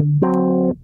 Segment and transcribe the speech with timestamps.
[0.00, 0.76] Sejam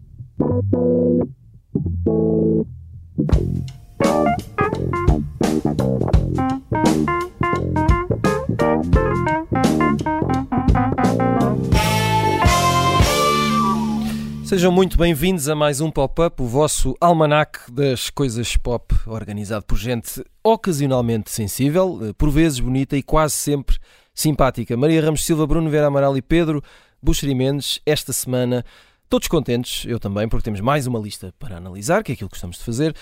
[14.71, 20.23] muito bem-vindos a mais um Pop-Up, o vosso almanac das coisas pop, organizado por gente
[20.45, 23.78] ocasionalmente sensível, eh, por vezes bonita e quase sempre
[24.14, 24.77] simpática.
[24.77, 26.62] Maria Ramos Silva, Bruno Vera Amaral e Pedro
[27.02, 28.62] Buxeri Mendes, esta semana,
[29.09, 32.34] todos contentes, eu também, porque temos mais uma lista para analisar, que é aquilo que
[32.34, 32.95] gostamos de fazer.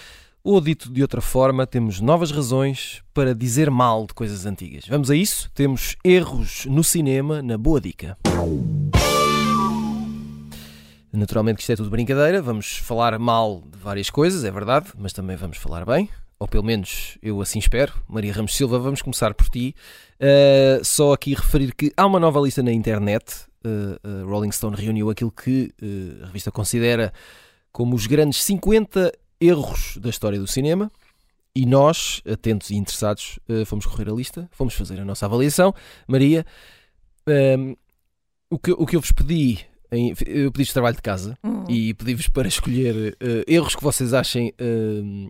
[0.43, 4.85] Ou dito de outra forma, temos novas razões para dizer mal de coisas antigas.
[4.87, 5.51] Vamos a isso?
[5.55, 8.19] Temos erros no cinema, na boa dica.
[11.11, 15.13] Naturalmente que isto é tudo brincadeira, vamos falar mal de várias coisas, é verdade, mas
[15.13, 17.95] também vamos falar bem, ou pelo menos eu assim espero.
[18.09, 19.75] Maria Ramos Silva, vamos começar por ti.
[20.21, 25.11] Uh, só aqui referir que há uma nova lista na internet, uh, Rolling Stone reuniu
[25.11, 25.73] aquilo que
[26.23, 27.13] a revista considera
[27.73, 30.91] como os grandes 50 erros da história do cinema.
[31.57, 35.73] E nós, atentos e interessados, fomos correr a lista, fomos fazer a nossa avaliação.
[36.09, 36.45] Maria,
[38.51, 39.65] o, que, o que eu vos pedi
[40.27, 41.65] eu pedi-vos trabalho de casa uhum.
[41.69, 45.27] e pedi-vos para escolher uh, erros que vocês achem uh,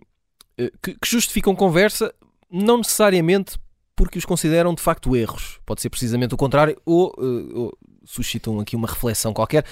[0.61, 2.13] uh, que, que, justificam conversa,
[2.49, 3.57] não necessariamente
[3.95, 5.59] porque os consideram de facto erros.
[5.65, 7.13] Pode ser precisamente o contrário, ou,
[7.53, 9.65] ou suscitam aqui uma reflexão qualquer.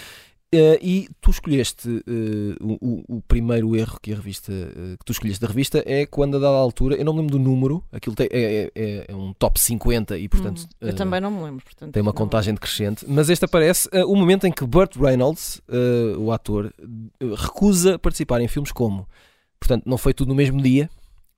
[0.53, 5.11] Uh, e tu escolheste uh, o, o, primeiro erro que a revista uh, que tu
[5.11, 8.15] escolheste da revista é quando a dada altura, eu não me lembro do número, aquilo
[8.15, 11.65] tem, é, é, é, um top 50 e portanto hum, eu também não me lembro,
[11.65, 15.59] portanto, tem uma contagem decrescente, mas este aparece o momento em que Burt Reynolds,
[16.19, 16.71] o ator,
[17.35, 19.07] recusa participar em filmes como,
[19.59, 20.87] portanto não foi tudo no mesmo dia,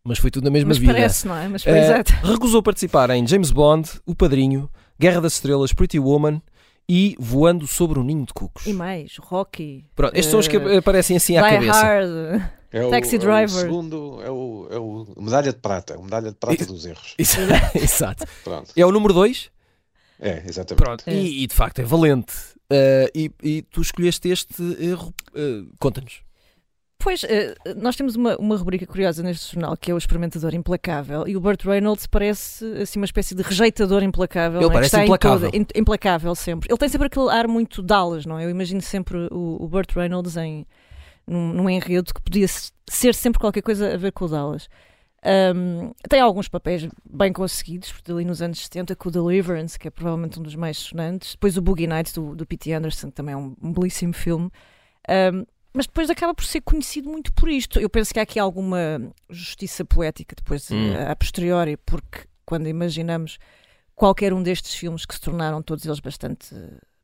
[0.06, 0.94] mas foi tudo na mesma mas vida.
[0.94, 1.48] Parece, não é?
[1.48, 2.14] Mas foi exato.
[2.24, 6.42] Recusou participar em James Bond, O Padrinho, Guerra das Estrelas, Pretty Woman
[6.88, 8.68] e Voando sobre um Ninho de Cucos.
[8.68, 9.84] E mais, Rocky.
[9.96, 11.82] Pronto, estes uh, são os que eh, aparecem assim à Die cabeça.
[11.82, 12.52] Hard.
[12.72, 13.42] É o, Taxi Driver.
[13.42, 17.16] É o segundo é o, é o medalha de prata, medalha de prata dos erros.
[17.74, 18.26] Exato.
[18.44, 18.72] Pronto.
[18.76, 19.50] É o número 2?
[20.20, 20.84] É, exatamente.
[20.84, 21.04] Pronto.
[21.08, 21.14] É.
[21.14, 22.34] E, e, de facto é valente.
[22.72, 25.14] Uh, e, e, tu escolheste este erro.
[25.34, 26.25] Uh, Conta-nos.
[26.98, 31.28] Pois, eh, nós temos uma, uma rubrica curiosa neste jornal que é o Experimentador Implacável
[31.28, 34.62] e o Burt Reynolds parece assim uma espécie de rejeitador implacável.
[34.62, 34.74] Ele é?
[34.74, 35.52] parece implacável.
[35.52, 36.72] Toda, implacável sempre.
[36.72, 38.46] Ele tem sempre aquele ar muito Dallas, não é?
[38.46, 40.66] Eu imagino sempre o, o Burt Reynolds em,
[41.28, 42.48] num, num enredo que podia
[42.90, 44.68] ser sempre qualquer coisa a ver com o Dallas.
[45.26, 49.92] Um, tem alguns papéis bem conseguidos, ali nos anos 70, com o Deliverance, que é
[49.92, 51.32] provavelmente um dos mais sonantes.
[51.32, 52.72] Depois o Boogie Nights, do, do P.T.
[52.74, 54.52] Anderson, que também é um, um belíssimo filme.
[55.10, 57.80] Um, mas depois acaba por ser conhecido muito por isto.
[57.80, 60.94] Eu penso que há aqui alguma justiça poética depois hum.
[61.10, 63.38] a, posteriori, porque quando imaginamos
[63.94, 66.56] qualquer um destes filmes que se tornaram todos eles bastante,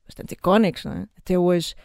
[0.08, 1.06] bastante icónicos, é?
[1.18, 1.76] até hoje,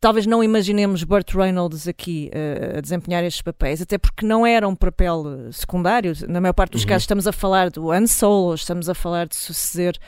[0.00, 4.68] talvez não imaginemos Burt Reynolds aqui uh, a desempenhar estes papéis, até porque não era
[4.68, 6.12] um papel secundário.
[6.28, 6.88] Na maior parte dos uhum.
[6.88, 9.98] casos estamos a falar do Han Solo, estamos a falar de suceder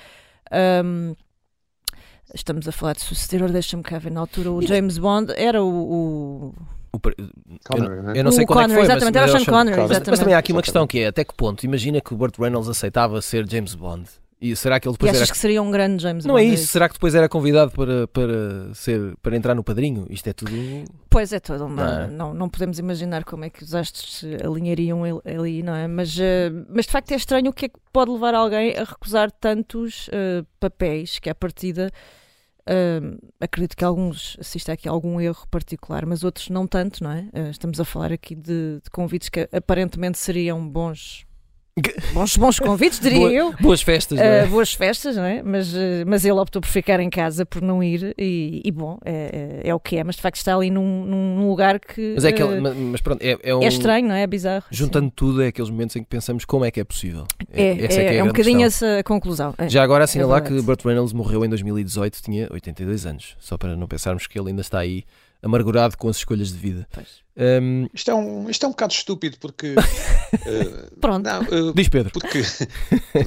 [0.84, 1.16] um,
[2.34, 4.50] Estamos a falar de sucedor, deixa-me cá ver na altura.
[4.50, 5.69] O James Bond era o.
[5.69, 6.55] o...
[6.93, 8.12] o Connery, eu, né?
[8.17, 10.03] eu, não sei o quando Connery, é que foi, exatamente, mas, era Sean Connery, mas,
[10.09, 11.65] mas, também há aqui uma questão que é até que ponto?
[11.65, 14.09] Imagina que o Burt Reynolds aceitava ser James Bond.
[14.41, 15.33] E será que ele depois e achas era...
[15.33, 16.44] que seria um grande James não Bond?
[16.44, 16.67] Não é isso.
[16.67, 20.06] Será que depois era convidado para, para, ser, para entrar no padrinho?
[20.11, 20.50] Isto é tudo.
[21.09, 21.83] Pois é, tudo uma...
[21.83, 22.06] não, é?
[22.09, 25.87] não, não podemos imaginar como é que os astros se alinhariam ali, não é?
[25.87, 28.84] Mas, uh, mas de facto é estranho o que é que pode levar alguém a
[28.84, 32.24] recusar tantos uh, papéis que, à partida, Uh,
[33.41, 37.28] acredito que alguns assistem aqui a algum erro particular, mas outros não tanto, não é?
[37.32, 41.26] Uh, estamos a falar aqui de, de, convites que aparentemente seriam bons.
[42.12, 43.53] Bons, bons convites, diria Boa, eu.
[43.61, 44.45] Boas festas, é?
[44.45, 45.43] Uh, boas festas, não é?
[45.43, 45.75] Mas,
[46.07, 49.69] mas ele optou por ficar em casa, por não ir, e, e bom, é, é,
[49.71, 50.05] é, o que é.
[50.05, 52.12] Mas de facto está ali num, num lugar que.
[52.15, 52.61] Mas é aquele.
[52.61, 54.23] Mas, pronto, é, é, um, é estranho, não é?
[54.23, 54.65] É bizarro.
[54.71, 57.27] Juntando tudo, é aqueles momentos em que pensamos como é que é possível.
[57.53, 58.89] É, é, é, é, um bocadinho questão.
[58.89, 59.53] essa conclusão.
[59.67, 63.37] Já agora assinalar que Burt Reynolds morreu em 2018, tinha 82 anos.
[63.41, 65.03] Só para não pensarmos que ele ainda está aí
[65.44, 66.88] amargurado com as escolhas de vida.
[67.37, 67.88] Um...
[67.93, 69.75] Isto, é um, isto é um bocado estúpido porque.
[69.75, 71.25] uh, Pronto.
[71.25, 72.12] Não, uh, Diz Pedro.
[72.12, 72.43] Porque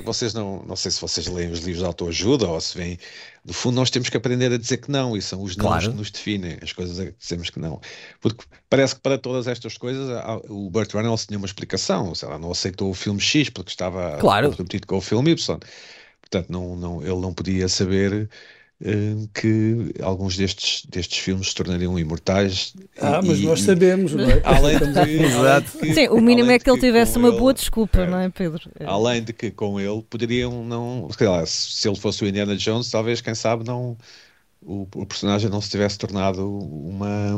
[0.03, 0.63] vocês não.
[0.63, 2.97] Não sei se vocês leem os livros de autoajuda ou se vêm.
[3.45, 5.91] No fundo, nós temos que aprender a dizer que não, e são os não claro.
[5.91, 7.79] que nos definem, as coisas a que dizemos que não.
[8.19, 10.09] Porque parece que para todas estas coisas
[10.49, 14.17] o Burt Reynolds tinha uma explicação, sei lá, não aceitou o filme X porque estava
[14.17, 14.49] claro.
[14.49, 15.59] comprometido com o filme Y.
[16.19, 18.29] Portanto, não, não, ele não podia saber
[19.33, 22.73] que alguns destes, destes filmes se tornariam imortais.
[22.99, 24.41] Ah, e, mas nós sabemos, não é?
[24.45, 25.69] Além de, Exato.
[25.93, 28.29] Sim, o mínimo é que, que ele tivesse uma ele, boa desculpa, é, não é,
[28.29, 28.69] Pedro?
[28.79, 28.85] É.
[28.85, 31.09] Além de que com ele poderiam não.
[31.09, 33.97] Se, lá, se ele fosse o Indiana Jones, talvez, quem sabe, não
[34.61, 37.35] o, o personagem não se tivesse tornado uma.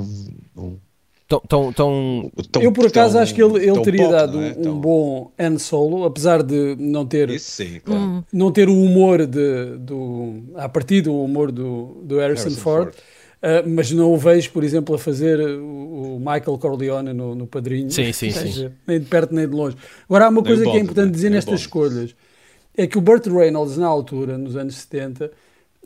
[0.58, 0.80] Um,
[1.30, 4.56] Tão, tão, tão, eu por acaso tão, acho que ele, ele teria pop, dado é?
[4.68, 8.02] um bom Han Solo, apesar de não ter Isso, sim, claro.
[8.02, 8.24] Hum.
[8.34, 12.96] não ter o humor de, do a partir do humor do, do Harrison, Harrison Ford,
[12.96, 13.66] Ford.
[13.66, 17.46] Uh, mas não o vejo, por exemplo, a fazer o, o Michael Corleone no, no
[17.46, 17.92] Padrinho.
[17.92, 18.72] Sim, sim, sim.
[18.88, 19.78] Nem de perto nem de longe.
[20.10, 22.16] Agora há uma nem coisa que é importante dizer nestas escolhas
[22.76, 25.32] é que o Burt Reynolds na altura, nos anos 70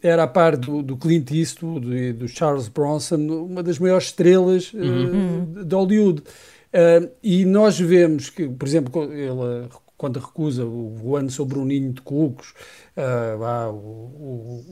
[0.04, 4.74] era a par do, do Clint Eastwood e do Charles Bronson, uma das maiores estrelas
[4.74, 5.54] uhum.
[5.56, 6.20] uh, de Hollywood.
[6.20, 11.94] Uh, e nós vemos que, por exemplo, ele, quando recusa o voando sobre um ninho
[11.94, 12.54] de cucos,
[12.98, 13.78] uh, o,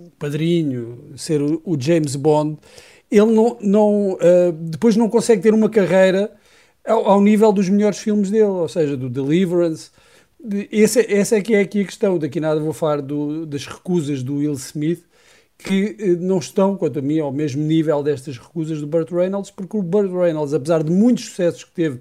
[0.08, 2.58] o, padrinho, ser o, o, James Bond,
[3.10, 4.18] ele não, não
[4.70, 6.32] depois não consegue ter uma carreira
[6.86, 9.92] ao, ao, nível dos melhores filmes dele, ou seja, do Deliverance.
[10.72, 12.18] Essa, essa é que é aqui a questão.
[12.18, 15.04] Daqui nada vou falar do, das recusas do Will Smith,
[15.64, 19.52] que eh, não estão, quanto a mim, ao mesmo nível destas recusas do Burt Reynolds,
[19.52, 22.00] porque o Burt Reynolds, apesar de muitos sucessos que teve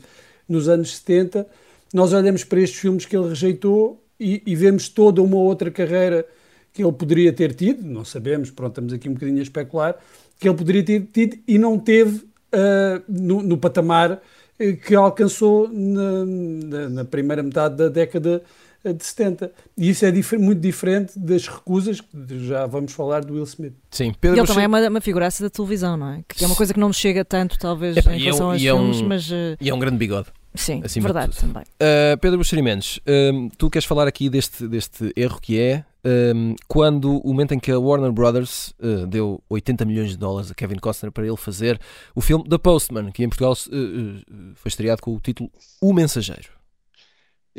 [0.49, 1.47] nos anos 70,
[1.93, 6.27] nós olhamos para estes filmes que ele rejeitou e, e vemos toda uma outra carreira
[6.73, 9.97] que ele poderia ter tido, não sabemos, pronto, estamos aqui um bocadinho a especular,
[10.39, 15.69] que ele poderia ter tido e não teve uh, no, no, patamar uh, que alcançou
[15.69, 18.43] na, na, na, primeira metade da década
[18.85, 19.53] de 70.
[19.77, 23.75] E isso é dif muito diferente das recusas, que já vamos falar do Will Smith.
[23.91, 26.25] Sim, Pedro e ele também é uma, uma figuraça da televisão, não é?
[26.27, 28.53] Que é uma coisa que não nos chega tanto, talvez, é, em relação é um,
[28.53, 29.31] aos filmes, um, mas...
[29.31, 29.57] Uh...
[29.61, 30.29] E é um grande bigode.
[30.55, 31.63] Sim, verdade também.
[31.63, 37.19] Uh, Pedro Buxerimentos, uh, tu queres falar aqui deste, deste erro que é uh, quando
[37.19, 40.77] o momento em que a Warner Brothers uh, deu 80 milhões de dólares a Kevin
[40.77, 41.81] Costner para ele fazer
[42.15, 45.51] o filme The Postman, que em Portugal foi estreado com o título
[45.81, 46.60] O Mensageiro.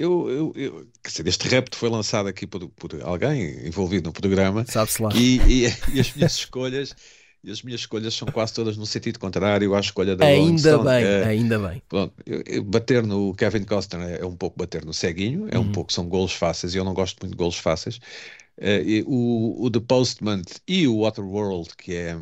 [0.02, 4.66] Eu, eu, eu, dizer, este repto foi lançado aqui por, por alguém envolvido no programa.
[4.68, 5.12] Sabe-se lá.
[5.14, 6.96] E, e, e, as minhas escolhas.
[7.44, 11.04] E as minhas escolhas são quase todas no sentido contrário à escolha da Ainda bem,
[11.04, 11.82] é, ainda bem.
[11.90, 12.14] Pronto,
[12.66, 15.66] bater no Kevin Costner é, é, um pouco bater no ceguinho, é uhum.
[15.66, 18.00] um pouco, são golos fáceis, e eu não gosto muito de golos fáceis.
[18.60, 22.16] Uh, o, o The Postman e o Waterworld, que é,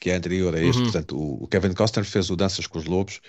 [0.00, 0.84] que é anterior a este, uhum.
[0.84, 3.20] portanto, o, o Kevin Costner fez o Danças com os Lobos,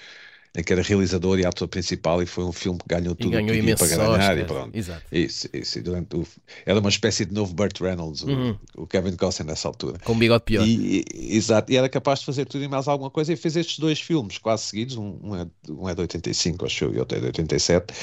[0.56, 3.56] em que era realizador e ator principal e foi um filme que ganhou tudo ganhou
[3.56, 4.78] tudo para ganhar e pronto.
[4.78, 5.04] Exato.
[5.12, 5.82] Isso, isso.
[5.82, 6.28] durante o,
[6.64, 8.56] era uma espécie de novo Burt Reynolds, uhum.
[8.76, 9.98] o, o, Kevin Costner nessa altura.
[10.04, 10.66] Com um bigode pior.
[10.66, 13.56] E, e, exato, e era capaz de fazer tudo e mais alguma coisa e fez
[13.56, 17.00] estes dois filmes quase seguidos, um, um, é, um é de 85, acho eu, e
[17.00, 17.94] outro é de 87,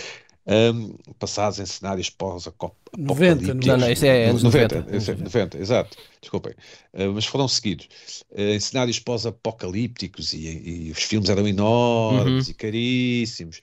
[0.50, 2.98] um, passados em cenários pós-apocalípticos.
[2.98, 4.80] 90, não, não, isso é anos 90.
[4.80, 6.52] 90, 90, 90 exato, desculpem.
[6.92, 7.88] Uh, mas foram seguidos.
[8.32, 12.50] Uh, em cenários pós-apocalípticos e, e, os filmes eram enormes uhum.
[12.50, 13.60] e caríssimos.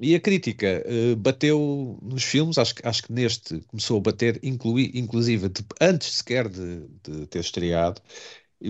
[0.00, 4.90] E a crítica uh, bateu nos filmes, acho, acho que neste começou a bater, inclui,
[4.94, 8.00] inclusive de, antes sequer de, de ter estreado,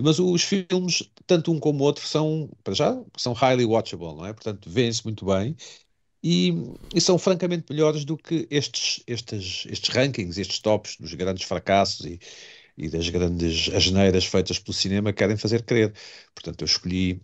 [0.03, 4.25] mas os filmes, tanto um como o outro, são, para já, são highly watchable, não
[4.25, 4.33] é?
[4.33, 5.55] Portanto, vêem-se muito bem
[6.29, 11.47] e, e, são francamente melhores do que estes, estes, estes rankings, estes tops dos grandes
[11.47, 12.19] fracassos e,
[12.77, 15.93] e das grandes asneiras feitas pelo cinema querem fazer crer.
[16.35, 17.21] Portanto, eu escolhi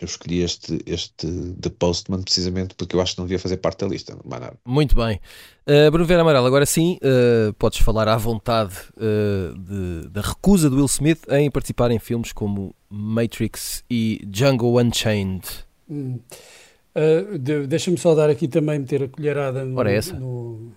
[0.00, 1.26] eu escolhi este, este
[1.60, 4.56] The Postman precisamente porque eu acho que não devia fazer parte da lista, mais nada.
[4.64, 5.20] Muito bem.
[5.66, 10.68] Uh, Bruno Vera Amaral, agora sim, uh, podes falar à vontade uh, de, da recusa
[10.68, 15.44] do Will Smith em participar em filmes como Matrix e Django Unchained.
[15.88, 16.18] Hum.
[16.94, 19.82] Uh, de, Deixa-me só dar aqui também meter a colherada no,
[20.20, 20.72] no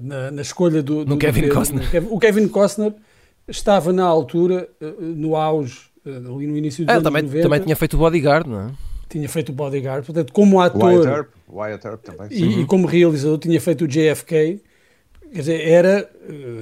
[0.00, 1.88] na, na, escolha do, do, Kevin do, Costner.
[1.90, 2.92] Kevin, o Kevin Costner
[3.46, 7.42] estava na altura, uh, no auge, uh, ali no início dos ah, anos também, 90.
[7.42, 8.70] Também tinha feito o Bodyguard, não é?
[9.08, 12.28] Tinha feito o Bodyguard, portanto, como ator Wyatt Earp, Wyatt Earp também.
[12.30, 14.60] E, e, como realizador tinha feito o JFK.
[15.32, 16.10] Quer dizer, era,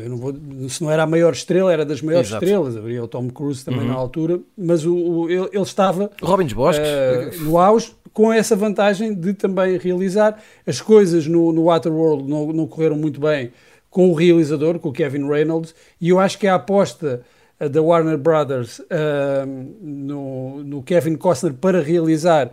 [0.09, 0.33] não vou,
[0.69, 2.45] se não era a maior estrela, era das maiores Exato.
[2.45, 2.77] estrelas.
[2.77, 3.89] Haveria o Tom Cruise também uhum.
[3.89, 7.41] na altura, mas o, o ele, ele, estava Robin Bosques.
[7.41, 10.41] no auge com essa vantagem de também realizar.
[10.67, 13.53] As coisas no, no Waterworld não, não correram muito bem
[13.91, 17.23] com o realizador, com o Kevin Reynolds, e eu acho que a aposta
[17.61, 18.87] uh, da Warner Brothers uh,
[19.81, 22.47] no, no, Kevin Costner para realizar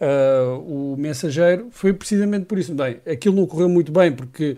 [0.00, 2.74] uh, o Mensageiro foi precisamente por isso.
[2.74, 4.56] Bem, aquilo não correu muito bem porque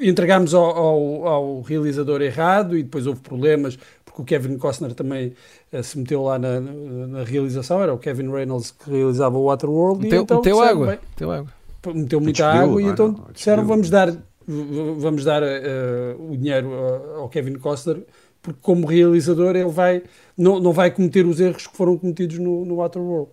[0.00, 3.78] entregámos ao, ao, ao, realizador errado e depois houve problemas
[4.14, 5.32] porque o Kevin Costner também
[5.72, 10.02] uh, se meteu lá na, na, realização, era o Kevin Reynolds que realizava o Waterworld.
[10.02, 10.86] Meteu, e então, meteu água.
[10.86, 11.52] Bem, meteu água.
[11.94, 14.14] Meteu muita água e então não, disseram vamos dar,
[14.46, 16.72] vamos dar uh, o dinheiro
[17.16, 18.04] ao Kevin Costner
[18.42, 20.02] porque como realizador ele vai,
[20.36, 23.30] não, não vai cometer os erros que foram cometidos no, no Waterworld.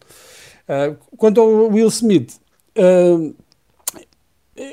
[0.67, 2.39] Uh, quanto ao Will Smith,
[2.77, 3.35] uh,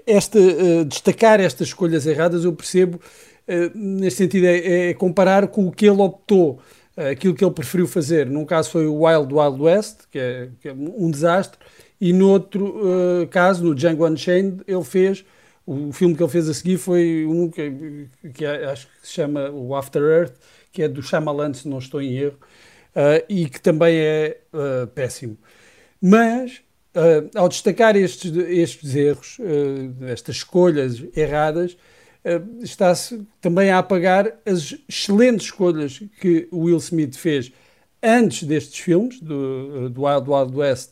[0.07, 3.01] esta, uh, destacar estas escolhas erradas eu percebo
[3.75, 6.61] neste sentido, é, é, comparar com o que ele optou,
[6.97, 8.27] aquilo que ele preferiu fazer.
[8.27, 11.59] Num caso foi o Wild Wild West, que é, que é um desastre,
[12.01, 15.25] e no outro uh, caso, no Django Unchained, ele fez
[15.67, 19.15] o filme que ele fez a seguir foi um que, que é, acho que se
[19.15, 20.35] chama o After Earth,
[20.71, 22.39] que é do Shyamalan, se não estou em erro,
[22.95, 25.37] uh, e que também é uh, péssimo.
[26.01, 26.63] Mas,
[27.35, 29.39] ao destacar estes, estes erros,
[30.07, 31.77] estas escolhas erradas,
[32.61, 37.53] está-se também a apagar as excelentes escolhas que o Will Smith fez
[38.03, 40.91] antes destes filmes, do, do Wild Wild West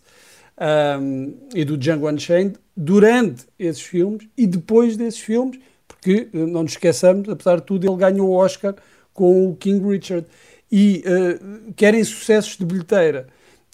[1.00, 6.72] um, e do Django Unchained, durante esses filmes e depois desses filmes, porque não nos
[6.72, 8.74] esqueçamos, apesar de tudo, ele ganhou o Oscar
[9.12, 10.26] com o King Richard.
[10.70, 13.28] E uh, quer em sucessos de bilheteira,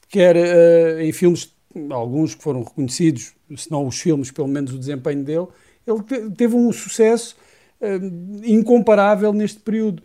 [0.09, 1.51] quer uh, em filmes,
[1.89, 5.47] alguns que foram reconhecidos, se não os filmes, pelo menos o desempenho dele,
[5.87, 7.37] ele te, teve um sucesso
[7.81, 8.01] uh,
[8.45, 10.03] incomparável neste período,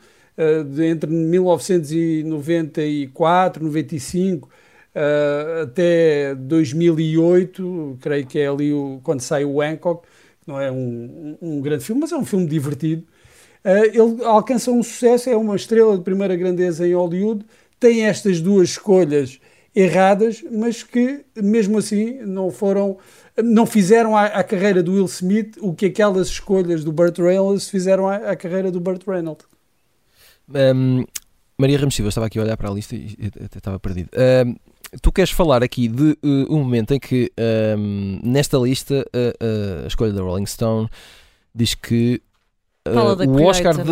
[0.73, 4.49] de, entre 1994, 95
[4.95, 10.07] uh, até 2008, creio que é ali o, quando sai o Hancock,
[10.47, 13.03] não é um, um, grande filme, mas é um filme divertido.
[13.63, 17.45] Uh, ele alcança um sucesso, é uma estrela de primeira grandeza em Hollywood,
[17.79, 19.39] tem estas duas escolhas
[19.75, 22.97] erradas, mas que mesmo assim não foram,
[23.43, 27.69] não fizeram à, à carreira do Will Smith o que aquelas escolhas do Burt Reynolds
[27.69, 29.45] fizeram à, à carreira do Burt Reynolds.
[30.49, 31.03] Um,
[31.57, 34.09] Maria Ramos Silva estava aqui a olhar para a lista e até estava perdido.
[34.45, 34.55] Um,
[35.01, 37.31] tu queres falar aqui de uh, um momento em que
[37.77, 40.89] um, nesta lista uh, uh, a escolha da Rolling Stone
[41.53, 42.21] diz que
[42.87, 43.91] o, Oscar de,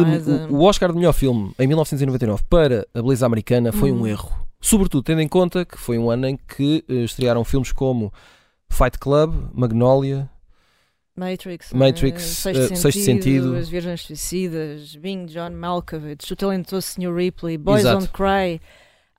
[0.52, 4.08] o, o, Oscar de melhor filme em 1999 para a beleza americana foi um hum.
[4.08, 4.32] erro.
[4.62, 8.14] Sobretudo tendo em conta que foi um ano em que estrearam filmes como
[8.74, 10.30] Fight Club, Magnolia,
[11.16, 17.14] Matrix, Matrix Sexto, Sexto Sentido, As Virgens Suicidas, Bing, John Malkovich, O Talentoso Sr.
[17.14, 18.00] Ripley, Boys Exato.
[18.00, 18.60] Don't Cry.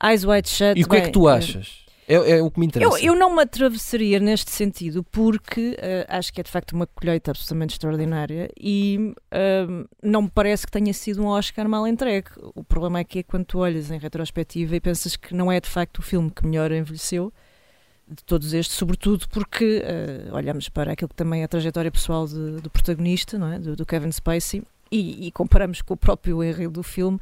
[0.03, 0.79] Eyes Wide Shut.
[0.79, 1.85] E o que é que tu achas?
[2.07, 2.99] É, é, o que me interessa.
[2.99, 6.87] Eu, eu não me atravessaria neste sentido porque uh, acho que é de facto uma
[6.87, 12.29] colheita absolutamente extraordinária e uh, não me parece que tenha sido um Oscar mal entregue.
[12.55, 15.59] O problema é que é quando tu olhas em retrospectiva e pensas que não é
[15.61, 17.33] de facto o filme que melhor envelheceu
[18.07, 22.27] de todos estes, sobretudo porque uh, olhamos para aquilo que também é a trajetória pessoal
[22.27, 23.59] de, do protagonista, não é?
[23.59, 27.19] do, do Kevin Spacey, e, e comparamos com o próprio enredo do filme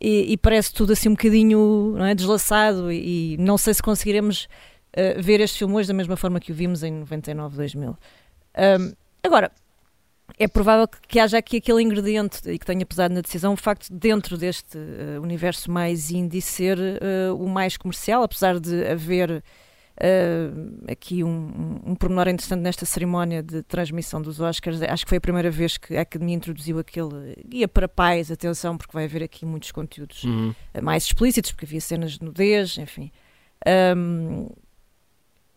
[0.00, 3.80] e, e, parece tudo assim um bocadinho não é, deslaçado e, e não sei se
[3.80, 4.48] conseguiremos
[4.96, 7.90] uh, ver este filme hoje da mesma forma que o vimos em 99, 2000.
[7.90, 9.52] Um, agora,
[10.36, 13.56] é provável que, que, haja aqui aquele ingrediente e que tenha pesado na decisão o
[13.56, 16.78] facto de dentro deste uh, universo mais indie ser
[17.38, 19.44] o mais comercial, apesar de haver
[19.92, 24.80] Uh, aqui um, um, pormenor interessante nesta cerimónia de transmissão dos Oscars.
[24.82, 28.76] Acho que foi a primeira vez que a Academia introduziu aquele guia para pais, atenção,
[28.76, 30.54] porque vai haver aqui muitos conteúdos uhum.
[30.82, 33.12] mais explícitos, porque havia cenas de nudez, enfim.
[33.96, 34.48] Um,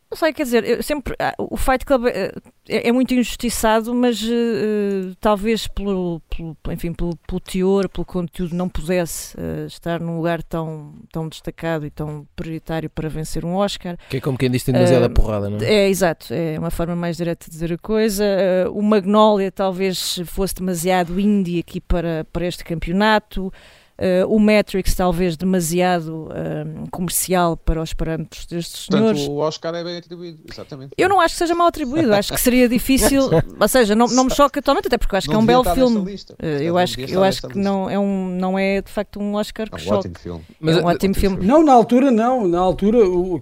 [0.09, 2.31] não sei, quer dizer, eu sempre, ah, o Fight Club é,
[2.69, 8.55] é, é muito injustiçado, mas uh, talvez pelo, pelo, enfim, pelo, pelo, teor, pelo conteúdo,
[8.55, 13.55] não pudesse uh, estar num lugar tão, tão destacado e tão prioritário para vencer um
[13.55, 13.97] Oscar.
[14.09, 15.65] Que é como quem diz tem demasiada uh, porrada, não é?
[15.65, 18.24] É, exato, é uma forma mais direta de dizer a coisa.
[18.71, 23.51] o Magnolia talvez fosse demasiado indie aqui para, para este campeonato.
[23.97, 29.27] Uh, o Matrix talvez demasiado uh, comercial para os parâmetros destes Portanto, senhores.
[29.29, 30.91] o Oscar é bem atribuído, exatamente.
[30.97, 33.23] Eu não acho que seja mal atribuído, acho que seria difícil,
[33.57, 35.63] ou seja, não, não me choca totalmente, até porque eu acho não que é um
[35.63, 35.99] belo filme.
[35.99, 39.69] Uh, eu acho, eu acho que não é, um, não é de facto um Oscar
[39.69, 39.97] que é um choque.
[39.99, 40.41] Ótimo filme.
[40.59, 41.45] Mas, é um ótimo filme.
[41.45, 43.39] Não, na altura não, na altura o,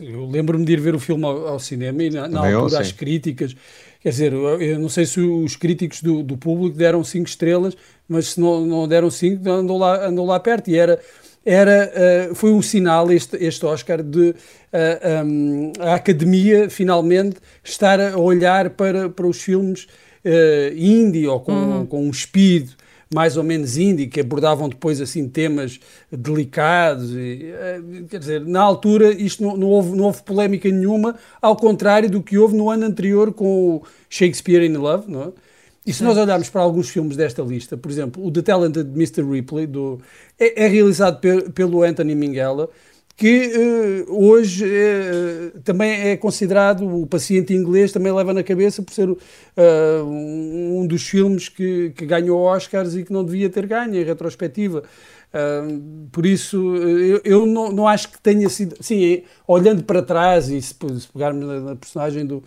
[0.00, 2.80] eu lembro-me de ir ver o filme ao, ao cinema e na, na altura eu,
[2.80, 3.54] as críticas
[4.04, 7.74] Quer dizer, eu não sei se os críticos do, do público deram 5 estrelas,
[8.06, 10.68] mas se não, não deram 5, andou lá, andou lá perto.
[10.68, 11.00] E era,
[11.42, 14.34] era, uh, foi um sinal este, este Oscar de uh,
[14.74, 19.84] eh, um, a Academia finalmente estar a olhar para, para os filmes
[20.22, 21.86] uh, indie ou com, uhum.
[21.86, 22.72] com um speed
[23.14, 25.78] mais ou menos indie, que abordavam depois assim temas
[26.10, 27.12] delicados.
[27.12, 27.80] E, eh,
[28.10, 32.20] quer dizer, na altura isto não, não, houve, não houve polémica nenhuma, ao contrário do
[32.20, 35.32] que houve no ano anterior com o Shakespeare in Love, não é?
[35.86, 39.22] E se nós olharmos para alguns filmes desta lista, por exemplo, o The Talented Mr.
[39.22, 40.00] Ripley do,
[40.40, 41.20] é, é realizado
[41.52, 42.68] pelo Anthony Minghella,
[43.16, 48.92] que uh, hoje uh, também é considerado, o paciente inglês também leva na cabeça por
[48.92, 49.18] ser uh,
[50.04, 54.82] um dos filmes que, que ganhou Oscars e que não devia ter ganho em retrospectiva.
[56.12, 58.76] Por isso, eu, eu não, não, acho que tenha sido.
[58.78, 62.40] Sim, olhando para trás, e se, se pegarmos na, na personagem do,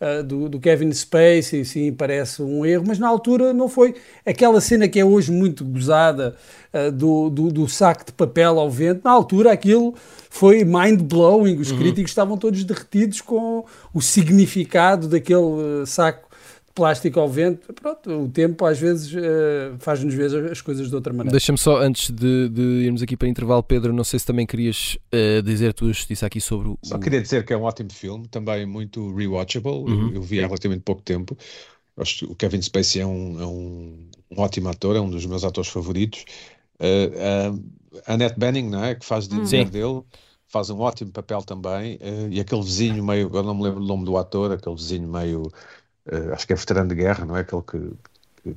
[0.00, 3.94] uh, do, do, Kevin Spacey, sim, parece um erro, mas na altura não foi.
[4.24, 6.36] Aquela cena que é hoje muito gozada
[6.72, 9.94] uh, do, do, do, saco de papel ao vento, na altura aquilo
[10.30, 11.58] foi mind-blowing.
[11.58, 11.78] Os uhum.
[11.78, 16.25] críticos estavam todos derretidos com o significado daquele saco
[16.76, 21.10] plástico ao vento, pronto, o tempo às vezes uh, faz-nos ver as coisas de outra
[21.10, 21.30] maneira.
[21.30, 24.98] Deixa-me só, antes de, de, irmos aqui para intervalo, Pedro, não sei se também querias
[25.10, 26.78] uh, dizer tua justiça aqui sobre o...
[26.84, 30.12] Só queria dizer que é um ótimo filme, também muito rewatchable, uhum.
[30.14, 31.34] eu vi há relativamente pouco tempo,
[31.96, 35.24] acho que o Kevin Spacey é um, é um, um ótimo ator, é um dos
[35.24, 36.26] meus atores favoritos,
[36.78, 37.64] uh,
[38.06, 39.44] a Annette Bening, não é, que faz de uhum.
[39.44, 40.02] dele,
[40.46, 41.98] faz um ótimo papel também,
[42.30, 45.50] e aquele vizinho meio, eu não me lembro o nome do ator, aquele vizinho meio
[46.06, 47.40] uh, acho que é veterano de guerra, não é?
[47.40, 47.78] Aquele que,
[48.42, 48.56] que,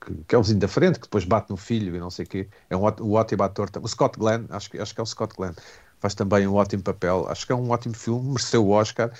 [0.00, 2.24] que, que, é o vizinho da frente, que depois bate no filho e não sei
[2.24, 2.48] o quê.
[2.70, 3.70] É um, um ótimo ator.
[3.80, 5.54] O Scott Glenn, acho que, acho que é o Scott Glenn,
[6.00, 7.26] faz também um ótimo papel.
[7.28, 9.12] Acho que é um ótimo filme, mereceu o Oscar,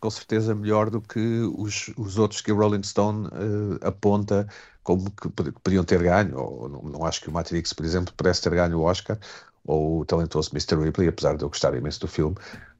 [0.00, 4.48] com certeza melhor do que os, os outros que o Rolling Stone uh, aponta
[4.82, 5.28] como que
[5.62, 6.38] podiam ter ganho.
[6.38, 9.18] Ou, não, não acho que o Matrix, por exemplo, parece ter ganho o Oscar,
[9.66, 10.82] ou o talentoso Mr.
[10.82, 12.36] Ripley, apesar de eu gostar imenso do filme,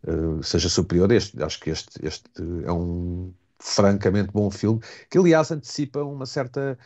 [0.06, 1.42] uh, seja superior a este.
[1.42, 2.24] Acho que este, este
[2.64, 6.78] é um francamente bom filme, que aliás antecipa uma certa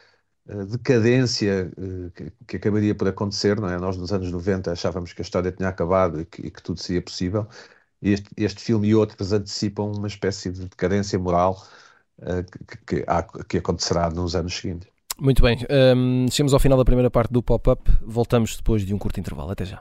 [0.47, 3.79] uh, decadência uh, que, que, acabaria por acontecer, não é?
[3.79, 6.81] Nós nos anos 90 achávamos que a história tinha acabado e que, e que tudo
[6.81, 7.47] seria possível.
[8.03, 11.65] Este, este, filme e outros antecipam uma espécie de decadência moral
[12.19, 12.45] uh,
[12.77, 14.89] que, que, que, acontecerá nos anos seguintes.
[15.19, 15.59] Muito bem,
[15.97, 17.89] um, chegamos ao final da primeira parte do pop-up.
[18.03, 19.53] Voltamos depois de um curto intervalo.
[19.53, 19.81] Até já.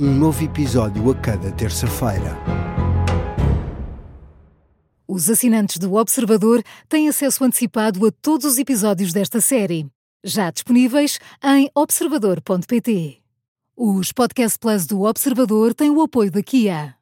[0.00, 2.34] um novo episódio a cada terça-feira.
[5.06, 9.86] Os assinantes do Observador têm acesso antecipado a todos os episódios desta série,
[10.24, 13.18] já disponíveis em observador.pt.
[13.76, 16.94] Os Podcast Plus do Observador têm o apoio da Kia.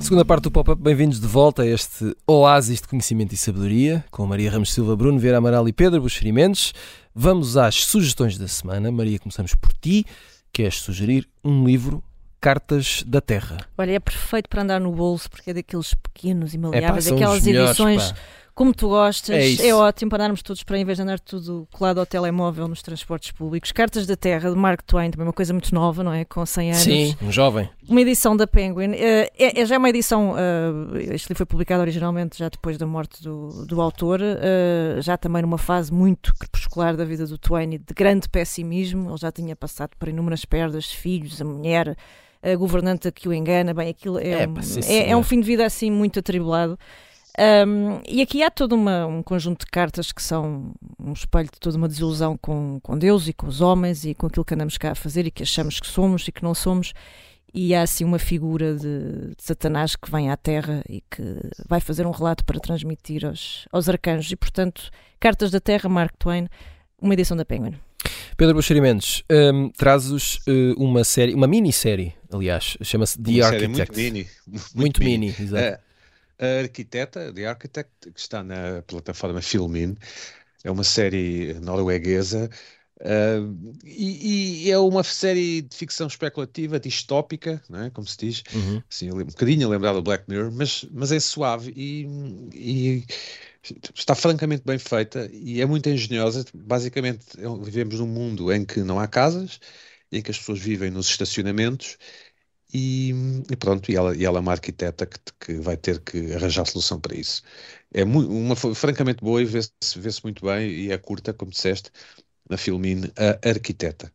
[0.00, 4.26] Segunda parte do pop-up, bem-vindos de volta a este oásis de conhecimento e sabedoria, com
[4.26, 6.74] Maria Ramos Silva, Bruno Vieira Amaral e Pedro Buxeri Mendes.
[7.14, 8.90] Vamos às sugestões da semana.
[8.90, 10.06] Maria, começamos por ti.
[10.52, 12.02] Queres sugerir um livro
[12.40, 13.58] Cartas da Terra.
[13.78, 17.46] Olha, é perfeito para andar no bolso, porque é daqueles pequenos e maleáveis, é, aquelas
[17.46, 18.18] edições pá
[18.54, 21.66] como tu gostas, é, é, ótimo para andarmos todos para, em vez de andar tudo
[21.72, 23.72] colado ao telemóvel nos transportes públicos.
[23.72, 26.24] Cartas da Terra, de Mark Twain, também uma coisa muito nova, não é?
[26.24, 26.82] Com 100 anos.
[26.82, 27.68] Sim, um jovem.
[27.88, 28.92] Uma edição da Penguin.
[28.92, 33.22] É, é já uma edição, uh, este livro foi publicado originalmente já depois da morte
[33.22, 37.78] do, do autor, uh, já também numa fase muito crepuscular da vida do Twain e
[37.78, 39.10] de grande pessimismo.
[39.10, 41.96] Ele já tinha passado por inúmeras perdas, filhos, a mulher
[42.42, 45.46] a governanta que o engana, bem, aquilo é, é, um, é, é, um fim de
[45.46, 46.76] vida assim muito atribulado.
[47.38, 51.58] Um, e aqui há todo uma, um conjunto de cartas que são um espelho de
[51.58, 54.76] toda uma desilusão com, com Deus e com os homens e com aquilo que andamos
[54.76, 56.92] cá a fazer e que achamos que somos e que não somos.
[57.54, 61.22] E há assim uma figura de, de Satanás que vem à Terra e que
[61.68, 64.30] vai fazer um relato para transmitir aos, aos arcanjos.
[64.30, 64.90] E portanto,
[65.20, 66.48] Cartas da Terra, Mark Twain,
[67.00, 67.74] uma edição da Penguin.
[68.36, 73.76] Pedro Buxeri Mendes, um, trazes uh, uma série, uma minissérie, aliás, chama-se The uma Architect.
[73.76, 74.26] muito mini.
[74.46, 75.62] Muito, muito mini, mini exato.
[75.62, 75.91] É
[76.42, 79.96] a Arquiteta, The Architect, que está na plataforma Filmin,
[80.64, 82.50] é uma série norueguesa
[83.00, 87.90] uh, e, e, é uma série de ficção especulativa, distópica, não é?
[87.90, 88.82] como se diz, uhum.
[88.90, 92.06] assim, um bocadinho lembrado do Black Mirror, mas, mas é suave e,
[92.52, 93.04] e
[93.94, 96.44] está francamente bem feita e é muito engenhosa.
[96.52, 99.60] Basicamente, é vivemos num mundo em que não há casas,
[100.10, 101.96] em que as pessoas vivem nos estacionamentos
[102.72, 103.14] e,
[103.50, 106.64] e, pronto, e ela, e ela é uma arquiteta que, que vai ter que arranjar
[106.64, 107.42] solução para isso.
[107.92, 111.90] É muito, uma, francamente boa e vê-se vê muito bem e é curta, como disseste,
[112.48, 114.10] na Filmine, A Arquiteta.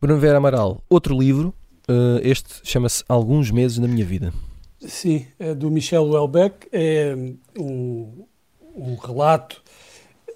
[0.00, 1.54] Bruno Vera Amaral, outro livro,
[1.88, 4.32] uh, este chama-se Alguns Meses na Minha Vida.
[4.80, 7.16] Sim, é do Michel Houellebecq, é
[7.58, 8.26] um,
[8.76, 9.62] um relato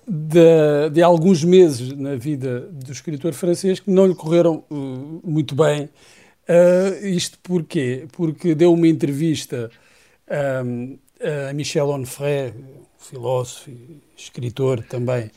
[0.08, 5.54] de, de, alguns meses na vida do escritor francês que não lhe correram uh, muito
[5.54, 5.90] bem
[6.50, 8.08] Uh, isto porquê?
[8.10, 9.70] Porque deu uma entrevista
[10.64, 10.98] um,
[11.48, 12.52] a Michel Onfray,
[12.98, 15.30] filósofo e escritor também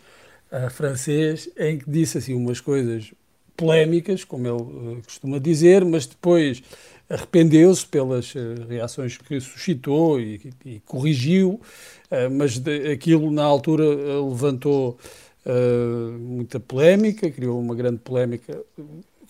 [0.51, 3.13] uh, francês, em que disse assim umas coisas
[3.55, 6.63] polémicas, como ele uh, costuma dizer, mas depois
[7.07, 8.33] arrependeu-se pelas
[8.67, 11.61] reações que suscitou e, e corrigiu,
[12.31, 14.97] mas de, aquilo na altura levantou
[16.17, 18.63] muita polémica, criou uma grande polémica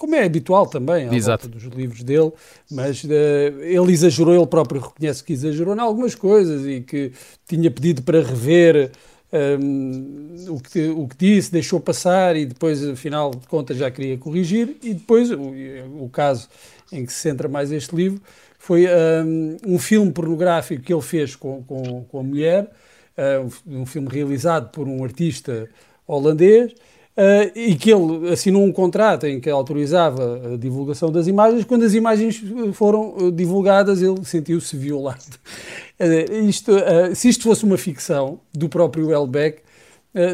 [0.04, 1.48] como é habitual também, à Exato.
[1.48, 2.30] volta dos livros dele,
[2.70, 7.14] mas uh, ele exagerou, ele próprio reconhece que exagerou em algumas coisas e que
[7.48, 8.92] tinha pedido para rever
[9.32, 13.90] um, ehm, o, que, o que disse, deixou passar e depois, afinal de contas, já
[13.90, 14.76] queria corrigir.
[14.84, 15.54] E depois, o,
[16.02, 16.50] o caso
[16.92, 18.22] em que se centra mais este livro
[18.60, 22.70] foi um, ehm, um filme pornográfico que ele fez com, com, com a mulher,
[23.18, 25.70] uh, um filme realizado por um artista
[26.06, 26.74] holandês
[27.16, 31.64] Uh, e que ele assinou um contrato em que autorizava a divulgação das imagens.
[31.64, 35.22] Quando as imagens foram eh, divulgadas, ele sentiu-se violado.
[36.00, 39.62] Uh, isto, uh, se isto fosse uma ficção do próprio Welbeck,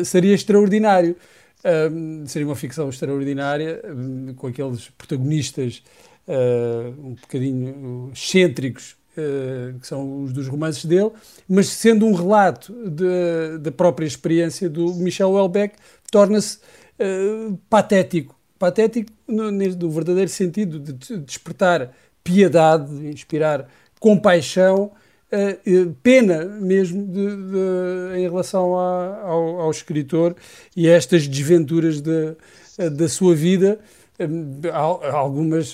[0.05, 1.15] seria extraordinário.
[2.27, 3.81] seria uma ficção extraordinária,
[4.35, 5.81] com aqueles protagonistas
[7.01, 8.97] um bocadinho excêntricos,
[9.79, 11.11] que são os dos romances dele,
[11.47, 12.73] mas sendo um relato
[13.61, 15.75] da própria experiência do Michel Welbeck,
[16.09, 16.57] torna-se
[16.99, 18.37] uh, patético.
[18.57, 21.91] Patético no, no, verdadeiro sentido de despertar
[22.23, 23.67] piedade, de inspirar
[23.99, 24.91] compaixão,
[25.31, 30.35] uh, pena mesmo de, de, em relação a, ao, ao, escritor
[30.75, 32.35] e a estas desventuras de,
[32.91, 33.79] da sua vida.
[35.13, 35.73] Algumas,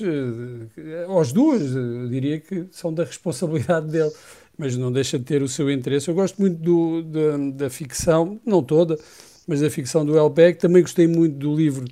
[1.19, 1.63] as duas,
[2.11, 4.11] diria que são da responsabilidade dele
[4.57, 6.07] mas não deixa de ter o seu interesse.
[6.07, 8.97] Eu gosto muito do, da, da ficção, não toda,
[9.47, 10.59] mas da ficção do Elbeck.
[10.59, 11.85] Também gostei muito do livro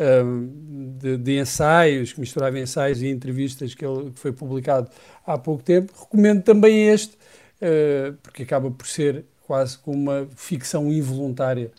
[0.00, 4.90] um, de, de, ensaios, que misturava ensaios e entrevistas que, ele, que foi publicado
[5.26, 5.92] há pouco tempo.
[5.98, 11.70] Recomendo também este, uh, porque acaba por ser quase como uma ficção involuntária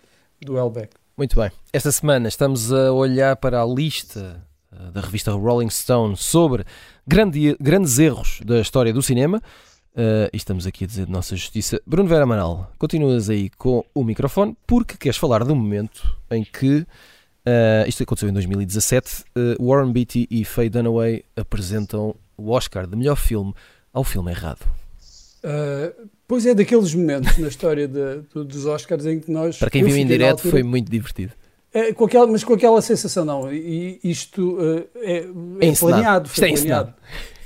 [0.41, 0.95] do Elbeck.
[1.17, 1.51] Muito bem.
[1.73, 6.63] Esta semana estamos a olhar para a lista uh, da revista Rolling Stone sobre
[7.05, 9.41] grande, grandes erros da história do cinema.
[9.97, 11.81] Uh, e estamos aqui a dizer de nossa justiça.
[11.83, 16.81] Bruno Vera Manal, continuas aí com o microfone porque queres falar do momento em que,
[16.81, 22.85] uh, isto aconteceu em 2017, uh, eh, Warren Beatty e Faye Dunaway apresentam o Oscar
[22.85, 23.55] de melhor filme
[23.91, 24.59] ao filme errado.
[26.27, 29.57] pois é, daqueles momentos na história de, dos Oscars em que nós.
[29.57, 31.33] Para quem viu em direto, altura, foi muito divertido.
[31.73, 34.59] É, com aquela, mas com aquela sensação, não, e isto
[35.01, 36.27] é, é, é planeado.
[36.27, 36.93] Isto é planeado.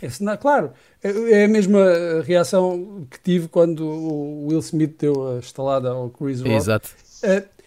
[0.01, 0.71] É claro,
[1.03, 6.41] é a mesma reação que tive quando o Will Smith deu a estalada ao Chris
[6.41, 6.53] Rock.
[6.53, 6.89] Exato.
[7.23, 7.61] Uh,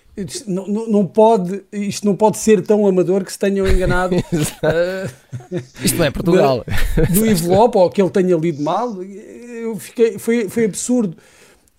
[0.46, 4.14] não, não, pode, isto não pode ser tão amador que se tenham enganado.
[4.32, 6.64] uh, isto não é Portugal.
[7.12, 9.02] do envelope, ou que ele tenha lido mal.
[9.02, 11.16] Eu fiquei, foi, foi absurdo.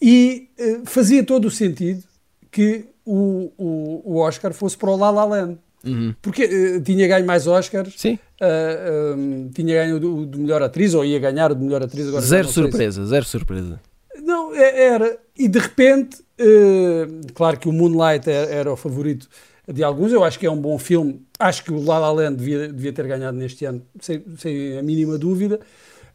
[0.01, 2.03] E uh, fazia todo o sentido
[2.51, 5.57] que o, o, o Oscar fosse para o La La Land.
[5.85, 6.15] Uhum.
[6.21, 7.93] Porque uh, tinha ganho mais Oscars.
[7.97, 8.17] Sim.
[8.41, 12.07] Uh, um, tinha ganho o de melhor atriz, ou ia ganhar o de melhor atriz.
[12.07, 13.09] Agora zero surpresa, se...
[13.09, 13.79] zero surpresa.
[14.21, 15.17] Não, é, era.
[15.37, 19.27] E de repente, uh, claro que o Moonlight era, era, o favorito
[19.71, 20.11] de alguns.
[20.11, 21.21] Eu acho que é um bom filme.
[21.37, 24.81] Acho que o La La Land devia, devia ter ganhado neste ano, sem, sem a
[24.81, 25.59] mínima dúvida.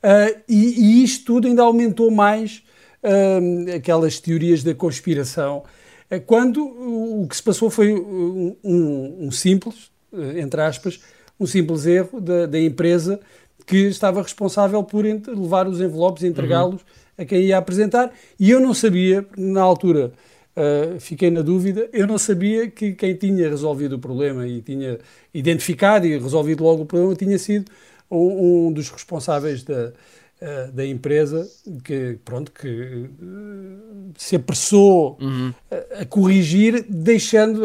[0.03, 2.63] Uh, e, e, isto tudo ainda aumentou mais
[3.05, 5.80] uh, aquelas teorias da conspiração é
[6.19, 11.01] quando o que se passou foi um, um, um simples, eh, entre aspas,
[11.39, 13.21] um simples erro da, da, empresa
[13.65, 16.89] que estava responsável por levar os envelopes e entregá-los uhum.
[17.19, 18.13] a quem ia apresentar.
[18.39, 20.13] E eu não sabia, na altura
[20.57, 24.99] uh, fiquei na dúvida, eu não sabia que quem tinha resolvido o problema e tinha
[25.33, 27.71] identificado e resolvido logo o problema tinha sido
[28.11, 29.93] um, um dos responsáveis da,
[30.41, 31.49] uh, da empresa
[31.85, 35.53] que, pronto, que uh, se apressou uhum.
[35.71, 37.65] a, a, corrigir, deixando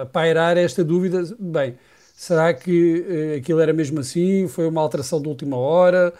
[0.00, 1.22] a pairar esta dúvida.
[1.38, 1.76] Bem,
[2.14, 4.48] será que aquilo era mesmo assim?
[4.48, 6.12] Foi uma alteração de última hora?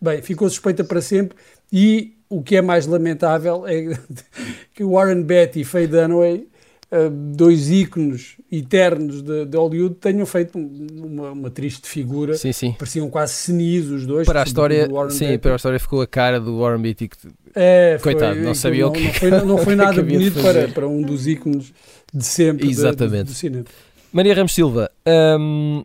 [0.00, 1.36] bem, ficou suspeita para sempre
[1.72, 3.98] e o que é mais lamentável é
[4.72, 6.46] que Warren Beatty e Faye Dunaway
[6.90, 12.34] uh, dois ícones eternos de, de, Hollywood tenham feito uma, uma triste figura.
[12.34, 12.72] Sim, sim.
[12.72, 14.26] Pareciam quase senis os dois.
[14.26, 15.38] Para a história, sim, Beatty.
[15.38, 17.10] para a história ficou a cara do Warren Beatty.
[17.54, 20.68] É, Coitado, foi, não sabia não, o que não foi, não foi nada bonito para,
[20.68, 21.72] para um dos ícones
[22.12, 23.24] de sempre Exatamente.
[23.24, 23.64] do cinema.
[24.12, 24.90] Maria Ramos Silva,
[25.38, 25.84] um,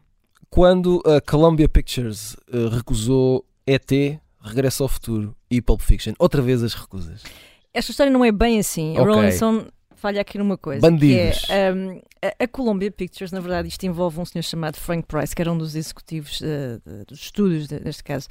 [0.49, 3.91] quando a Columbia Pictures uh, recusou ET,
[4.41, 7.23] Regresso ao Futuro e Pulp Fiction, outra vez as recusas.
[7.73, 8.91] Esta história não é bem assim.
[8.91, 9.03] Okay.
[9.03, 9.65] A Rolling Stone
[10.03, 10.81] falha aqui numa coisa.
[10.81, 11.45] Bandidos.
[11.45, 15.07] Que é, um, a, a, Columbia Pictures, na verdade, isto envolve um senhor chamado Frank
[15.07, 18.27] Price, que era um dos executivos uh, dos estúdios, de, neste caso.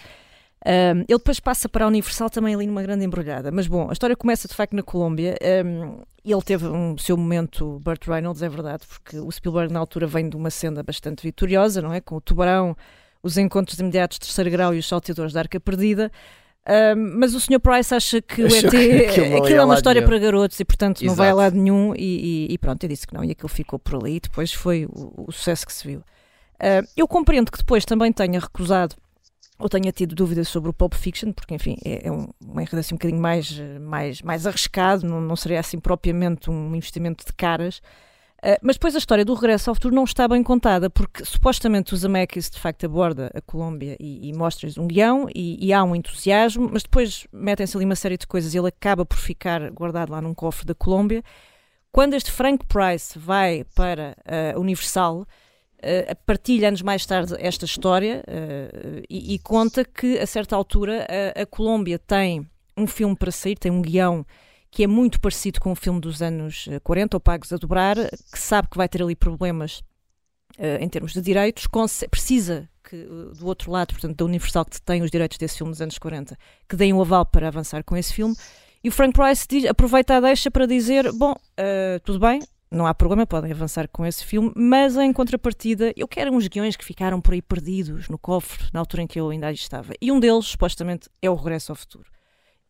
[0.67, 3.51] Um, ele depois passa para a Universal também ali numa grande embrulhada.
[3.51, 5.35] Mas bom, a história começa de facto na Colômbia.
[5.65, 10.07] Um, ele teve um seu momento, Burt Reynolds, é verdade, porque o Spielberg na altura
[10.07, 12.03] vem de uma senda bastante vitoriosa, não é?
[12.03, 12.77] Com o Tubarão,
[13.23, 16.13] os encontros imediatos de terceiro grau e os salteadores da Arca Perdida.
[16.65, 17.59] Um, mas o Sr.
[17.59, 18.67] Price acha que o ET
[19.11, 20.09] aquilo, aquilo é uma história nenhum.
[20.09, 21.07] para garotos e portanto Exato.
[21.07, 23.49] não vai a lado nenhum e, e, e, pronto, eu disse que não e aquilo
[23.49, 25.99] ficou por ali e depois foi o, o sucesso que se viu.
[25.99, 28.95] Uh, eu compreendo que depois também tenha recusado
[29.59, 32.79] ou tenha tido dúvidas sobre o Pulp Fiction, porque enfim, é, é um, um enredo
[32.79, 37.33] assim um bocadinho mais, mais, mais arriscado, não, não seria assim propriamente um investimento de
[37.33, 37.81] caras.
[38.45, 41.95] Uh, mas depois a história do regresso ao futuro não está bem contada, porque supostamente
[41.95, 45.85] o Zemeckis de facto aborda a Colômbia e, e mostra-lhes um guião e, e, há
[45.85, 49.71] um entusiasmo, mas depois metem-se ali uma série de coisas e ele acaba por ficar
[49.71, 51.23] guardado lá num cofre da Colômbia.
[51.93, 57.65] Quando este Frank Price vai para a uh, Universal, uh, partilha anos mais tarde esta
[57.65, 62.45] história uh, e, e, conta que, a certa altura, a, a, Colômbia tem
[62.77, 64.27] um filme para sair, tem um guião
[64.73, 67.95] que é muito parecido com o filme dos anos 40, ou Pagos a Dobrar,
[68.33, 69.83] que sabe que vai ter ali problemas
[70.59, 71.69] uh, em termos de direitos,
[72.11, 72.97] precisa que
[73.39, 76.39] do outro lado, portanto, da Universal que tem os direitos desse filme dos anos 40,
[76.67, 78.35] que deem o aval para avançar com esse filme.
[78.83, 82.87] E o Frank Price diz, aproveita a deixa para dizer: Bom, uh, tudo bem, não
[82.87, 86.85] há problema, podem avançar com esse filme, mas em contrapartida, eu quero uns guiões que
[86.85, 89.93] ficaram por aí perdidos no cofre, na altura em que eu ainda estava.
[90.01, 92.11] E um deles, supostamente, é o Regresso ao Futuro.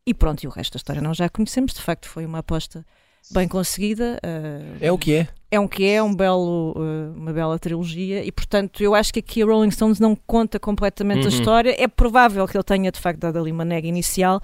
[0.06, 2.84] E pronto, e o resto da história nós já conhecemos, de facto foi uma aposta
[3.30, 4.18] bem conseguida.
[4.24, 5.28] Uh, é o que é.
[5.50, 9.20] É um que é, um belo, uh, uma bela trilogia, e portanto eu acho que
[9.20, 11.26] aqui a Rolling Stones não conta completamente uhum.
[11.26, 11.76] a história.
[11.78, 14.40] É provável que ele tenha de facto dado ali uma nega inicial,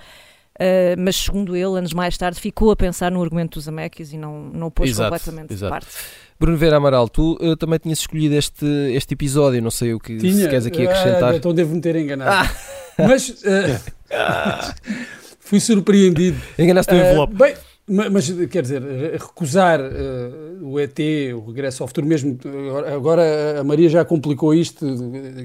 [0.58, 4.18] Uh, mas segundo ele, anos mais tarde, ficou a pensar no argumento dos Zemeckis e
[4.18, 5.72] não, não pôs exato, completamente exato.
[5.72, 5.96] de parte.
[6.40, 10.16] Bruno Vera Amaral, tu uh, também tinhas escolhido este, este episódio, não sei o que
[10.16, 11.32] Tinha, se queres aqui acrescentar.
[11.32, 12.30] Uh, então devo-me ter enganado.
[12.32, 12.50] Ah.
[12.98, 13.32] Mas
[15.48, 16.38] fui surpreendido.
[16.58, 17.34] Enganaste o envelope.
[17.34, 17.54] bem,
[18.10, 18.82] mas quer dizer,
[19.12, 19.80] recusar
[20.60, 20.98] o ET,
[21.34, 22.38] o regresso ao futuro mesmo,
[22.94, 24.84] agora a Maria já complicou isto.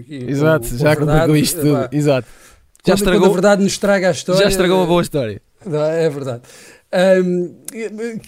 [0.10, 1.90] Exato, com, com já verdade, complicou isto tudo.
[1.92, 2.28] Exato.
[2.86, 4.42] Já quando, estragou, quando a verdade nos estraga a história.
[4.42, 5.42] Já estragou uma boa história.
[5.66, 6.42] É verdade.
[7.24, 7.56] Um,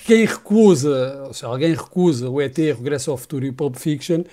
[0.05, 4.23] quem recusa, ou seja, alguém recusa o ET, Regresso ao Futuro e o Pulp Fiction,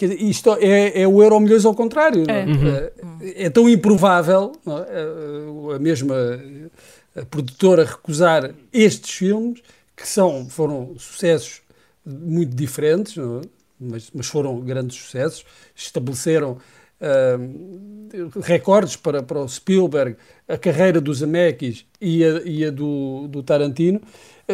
[0.00, 2.24] é, isto é, é o Euro Milhões ao contrário.
[2.28, 2.44] É.
[2.44, 2.68] Uhum.
[2.70, 5.74] é, é tão improvável é?
[5.74, 6.14] a mesma
[7.16, 9.62] a produtora recusar estes filmes,
[9.96, 11.60] que são, foram sucessos
[12.04, 13.16] muito diferentes,
[13.78, 16.58] mas, mas foram grandes sucessos, estabeleceram
[17.00, 20.16] uh, recordes para, para o Spielberg,
[20.48, 24.00] a carreira dos Zemeckis e a, e a do, do Tarantino.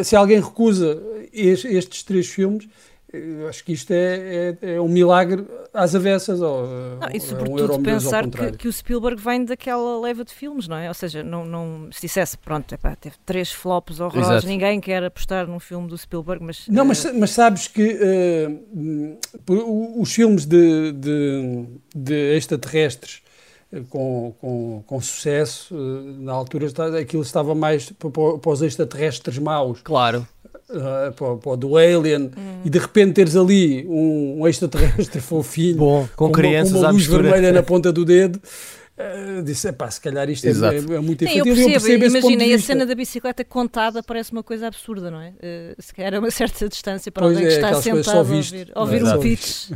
[0.03, 1.01] Se alguém recusa
[1.33, 2.67] estes três filmes,
[3.11, 6.41] eu acho que isto é, é, é, um milagre às avessas.
[6.41, 6.67] Ou,
[6.99, 10.67] não, e sobretudo é um pensar que, que, o Spielberg vem daquela leva de filmes,
[10.67, 10.89] não é?
[10.89, 14.47] Ou seja, não, não, se dissesse, pronto, epá, teve três flops horrorosos, Exato.
[14.47, 16.67] ninguém quer apostar num filme do Spielberg, mas...
[16.67, 19.17] Não, mas, mas sabes que uh,
[20.01, 21.65] os filmes de, de,
[21.95, 23.21] de extraterrestres
[23.71, 25.73] eh, com, com, com sucesso,
[26.19, 26.67] na altura
[26.99, 29.79] aquilo estava mais para, para os extraterrestres maus.
[29.81, 30.27] Claro
[30.69, 32.61] uh, para, para, o do Alien hum.
[32.63, 36.85] e de repente teres ali um, um extraterrestre fofinho Bom, com, com crianças uma, com
[36.85, 38.39] uma luz vermelha na ponta do dedo.
[38.97, 41.55] Uh, disse, pá, se calhar isto é, é, muito infantil.
[41.55, 45.21] Sim, eu percebo, eu imagina, a cena da bicicleta contada parece uma coisa absurda, não
[45.21, 45.29] é?
[45.29, 48.17] Uh, se calhar a uma certa distância para pois alguém é, que está sentado a
[48.17, 49.69] ouvir, a ouvir um pitch.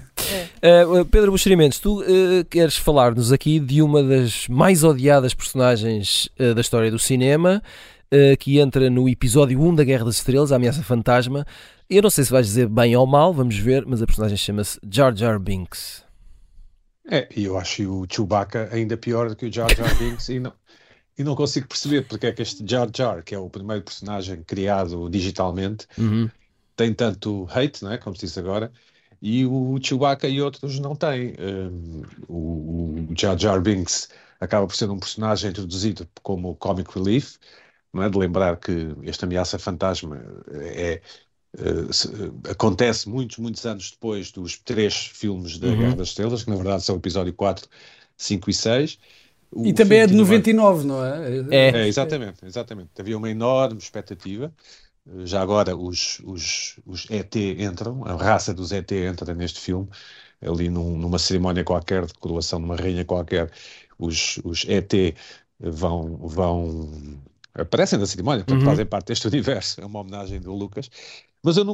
[0.59, 0.83] É.
[0.83, 2.03] Uh, Pedro Buxerimentos, tu
[2.49, 7.90] queres falar-nos aqui de uma das mais odiadas personagens da história do cinema, uh,
[8.39, 11.45] que entra no episódio 1 da Guerra das Estrelas, a Ameaça Fantasma.
[11.89, 14.79] Eu não sei se vais dizer bem ou mal, vamos ver, mas a personagem chama-se
[14.89, 16.03] Jar Jar Binks.
[17.09, 20.39] É, e eu acho o Chewbacca ainda pior do que o Jar Jar Binks e
[20.39, 20.53] não,
[21.17, 24.43] e não consigo perceber porque é que este Jar Jar, que é o primeiro personagem
[24.43, 26.29] criado digitalmente, uhum.
[26.75, 28.71] tem tanto hate, não é, como se disse agora,
[29.21, 31.35] e o Chewbacca e outros não têm.
[31.39, 37.35] Um, o, o Jar Jar Binks acaba por ser um personagem introduzido como comic relief,
[37.93, 38.09] não é?
[38.09, 41.01] de lembrar que esta ameaça fantasma é,
[41.53, 45.77] Uh, acontece muitos, muitos anos depois dos três filmes da uhum.
[45.77, 47.67] Guerra das Estrelas, que na verdade são o episódio 4,
[48.15, 48.99] 5 e 6.
[49.51, 51.27] O e também é de 99, não é?
[51.51, 52.89] É, é exatamente, exatamente.
[52.97, 54.53] Havia uma enorme expectativa.
[55.25, 59.89] Já agora os, os, os ET entram, a raça dos ET entra neste filme,
[60.41, 63.51] ali num, numa cerimónia qualquer, de coroação de uma rainha qualquer,
[63.99, 64.93] os, os ET
[65.59, 67.19] vão, vão
[67.53, 68.69] aparecem na cerimónia, portanto uhum.
[68.69, 70.89] fazem parte deste universo, é uma homenagem do Lucas.
[71.43, 71.65] Mas eu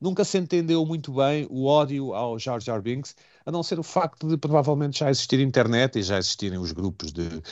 [0.00, 3.82] nunca se entendeu muito bem o ódio ao Jar Jar Binks, a não ser o
[3.82, 7.42] facto de provavelmente já existir internet e já existirem os grupos de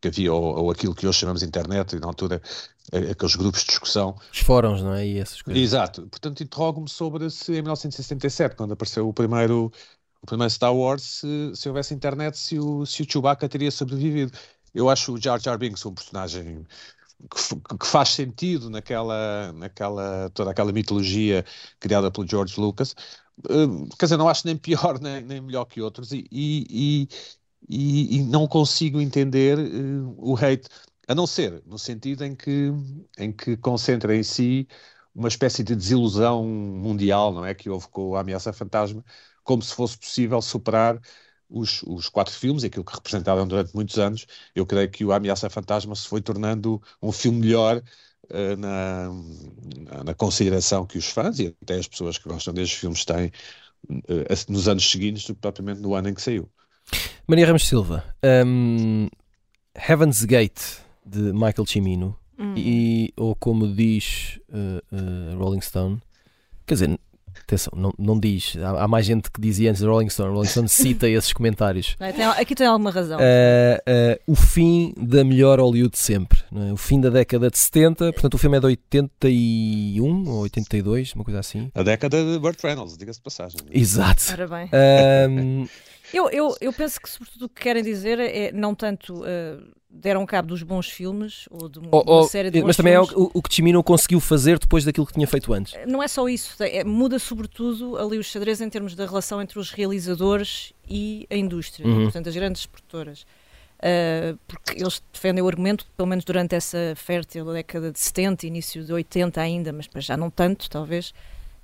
[0.00, 2.40] que havia, ou, ou aquilo que hoje chamamos de internet, e na altura
[3.10, 4.14] aqueles grupos de discussão.
[4.32, 5.06] Os fóruns, não é?
[5.06, 5.62] E essas coisas.
[5.62, 6.06] Exato.
[6.06, 9.72] Portanto, interrogo-me sobre se em 1967, quando apareceu o primeiro,
[10.22, 14.32] o primeiro Star Wars, se, se houvesse internet, se o, se o Chewbacca teria sobrevivido.
[14.74, 16.66] Eu acho o Jar Jar Binks um personagem
[17.30, 21.44] que, que, faz sentido naquela, naquela toda aquela mitologia
[21.80, 22.94] criada pelo George Lucas.
[23.50, 27.08] Uh, quer dizer, não acho nem pior nem, nem melhor que outros e, e,
[27.68, 30.68] e, e não consigo entender uh, o hate,
[31.08, 32.70] a não ser no sentido em que,
[33.18, 34.68] em que concentra em si
[35.14, 37.54] uma espécie de desilusão mundial, não é?
[37.54, 39.04] Que houve com a Ameaça Fantasma,
[39.44, 41.00] como se fosse possível superar
[41.48, 44.26] os, os quatro filmes, aquilo que representaram durante muitos anos.
[44.54, 47.82] Eu creio que o Ameaça Fantasma se foi tornando um filme melhor
[48.30, 53.04] uh, na, na consideração que os fãs e até as pessoas que gostam destes filmes
[53.04, 53.30] têm
[53.88, 56.48] uh, nos anos seguintes do que propriamente no ano em que saiu.
[57.26, 58.04] Maria Ramos Silva,
[58.46, 59.08] um,
[59.74, 60.60] Heaven's Gate
[61.04, 62.54] de Michael Cimino hum.
[62.56, 66.00] e ou como diz uh, Rolling Stone,
[66.66, 66.98] quer dizer,
[67.46, 68.56] Atenção, não, não diz.
[68.56, 70.32] Há, há, mais gente que dizia antes de Rolling Stone.
[70.32, 71.94] Rolling Stone cita esses comentários.
[72.00, 73.18] É, tem, aqui tem alguma razão.
[73.18, 76.38] Uh, uh, o fim da melhor Hollywood sempre.
[76.54, 76.72] É?
[76.72, 78.12] O fim da década de 70.
[78.12, 81.70] Portanto, o filme é de 81 ou 82, uma coisa assim.
[81.74, 83.60] A década de Burt Reynolds, diga-se de passagem.
[83.70, 84.22] Exato.
[84.32, 84.70] Ora bem.
[86.12, 89.22] eu, eu, eu penso que, sobretudo, o que querem dizer é não tanto.
[89.22, 92.94] Uh, deram cabo dos bons filmes ou de uma, oh, oh, série de Mas também
[92.94, 93.12] filmes.
[93.12, 95.74] é o, o que Chimino conseguiu fazer depois daquilo que tinha feito antes.
[95.86, 99.58] Não é só isso, é, muda sobretudo ali os xadrez em termos da relação entre
[99.58, 102.04] os realizadores e a indústria, uhum.
[102.04, 103.24] portanto as grandes produtoras.
[103.78, 108.82] Uh, porque eles defendem o argumento, pelo menos durante essa fértil década de 70, início
[108.82, 111.12] de 80 ainda, mas já não tanto, talvez,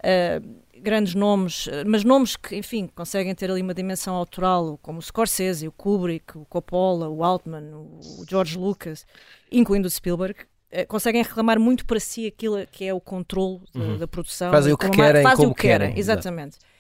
[0.05, 0.47] uh,
[0.83, 5.69] grandes nomes, mas nomes que, enfim, conseguem ter ali uma dimensão autoral, como o Scorsese,
[5.69, 9.07] o Kubrick, o Coppola, o Altman, o George Lucas,
[9.51, 10.41] incluindo o Spielberg,
[10.73, 13.99] uh, conseguem reclamar muito para si aquilo que é o controle uhum.
[13.99, 14.51] da, produção.
[14.51, 15.89] Fazem o que querem, fazem como o que querem.
[15.89, 16.57] querem exatamente.
[16.57, 16.71] Exato.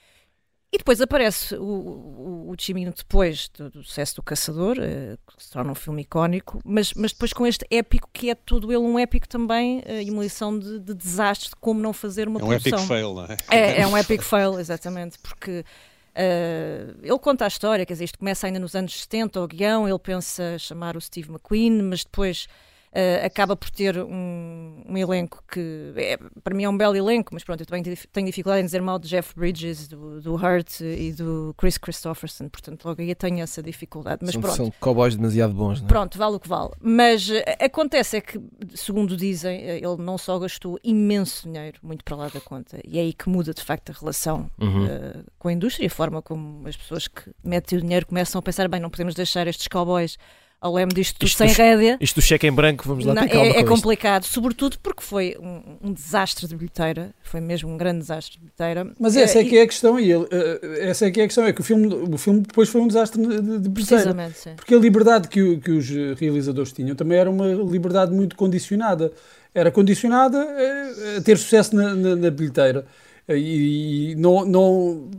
[0.72, 5.42] E depois aparece o, o, o Chimino depois do, do sucesso do Caçador, uh, que
[5.42, 8.78] se torna um filme icónico, mas, mas depois com este épico que é todo ele
[8.78, 12.38] um épico também uh, e uma lição de, de desastre de como não fazer uma
[12.38, 12.78] é um produção.
[12.78, 13.36] É um epic fail, não é?
[13.50, 15.64] É, é um epic fail, exatamente, porque
[16.10, 19.88] Uh, ele conta a história, quer dizer, isto começa ainda nos anos 70, o guião,
[19.88, 22.48] ele pensa chamar o Steve McQueen, mas depois
[22.92, 27.30] uh, acaba por ter um, um elenco que é, para mim é um belo elenco,
[27.32, 30.80] mas pronto, eu também tenho dificuldade em dizer mal de Jeff Bridges, do, do Hurt
[30.80, 34.20] e do Chris Christopherson, portanto logo aí tenho essa dificuldade.
[34.22, 34.56] Mas são, pronto.
[34.56, 35.88] são cowboys demasiado bons, não é?
[35.88, 36.70] Pronto, vale o que vale.
[36.80, 38.40] Mas uh, acontece é que,
[38.74, 42.98] segundo dizem, uh, ele não só gastou imenso dinheiro, muito para lá da conta, e
[42.98, 45.24] é aí que muda de facto a relação uhum.
[45.38, 48.68] com a indústria, a forma como as pessoas que metem o dinheiro começam a pensar,
[48.68, 50.18] bem, não podemos deixar estes cowboys
[50.60, 51.96] ao leme disto tudo isto sem rédea.
[52.00, 54.34] Isto do cheque em branco, vamos lá não, É, é complicado, isto.
[54.34, 58.92] sobretudo porque foi um, um, desastre de bilheteira, foi mesmo um grande desastre de bilheteira.
[58.98, 60.26] Mas essa é, é que é a questão, e ele,
[60.80, 62.86] essa é que é a questão, é que o filme, o filme depois foi um
[62.86, 63.72] desastre de, de bilheteira.
[63.72, 64.54] Precisamente, sim.
[64.54, 69.12] Porque a liberdade que, que os realizadores tinham também era uma liberdade muito condicionada.
[69.54, 70.46] Era condicionada
[71.16, 72.86] a ter sucesso na, na, na bilheteira.
[73.28, 75.10] E, e não, não